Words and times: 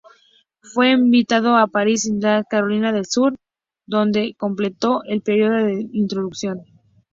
Fue 0.63 0.89
enviado 0.93 1.55
a 1.55 1.67
Parris 1.67 2.05
Island, 2.05 2.45
Carolina 2.49 2.91
del 2.91 3.05
Sur, 3.05 3.35
donde 3.85 4.33
completo 4.35 5.03
el 5.03 5.21
periodo 5.21 5.63
de 5.67 5.89
instrucción. 5.91 6.61